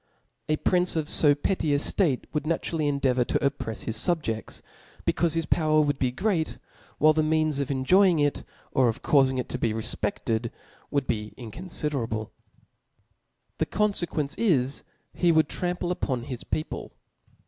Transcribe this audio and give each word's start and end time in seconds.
A 0.49 0.55
prince 0.55 0.95
of 0.95 1.07
(o 1.23 1.35
petty 1.35 1.75
a 1.75 1.77
ftatc 1.77 2.23
would 2.33 2.47
naturally 2.47 2.87
endeavour 2.87 3.23
to 3.23 3.37
opprefs 3.37 3.81
his 3.83 3.97
fubjefts, 3.99 4.63
becaufe 5.05 5.35
his 5.35 5.45
power 5.45 5.79
would 5.79 5.99
be 5.99 6.09
great. 6.09 6.57
While 6.97 7.13
the 7.13 7.21
means 7.21 7.59
of 7.59 7.69
enjoying 7.69 8.17
it 8.17 8.43
or 8.71 8.89
of 8.89 9.03
caufing 9.03 9.37
it 9.39 9.47
to 9.49 9.59
be 9.59 9.73
refpefted, 9.73 10.49
would 10.89 11.05
be 11.05 11.35
incoiifiderable. 11.37 12.31
The 13.59 13.67
con 13.67 13.91
fequence 13.91 14.33
is, 14.39 14.81
he 15.13 15.31
would 15.31 15.47
trample 15.47 15.91
upon 15.91 16.23
his 16.23 16.43
people. 16.45 16.93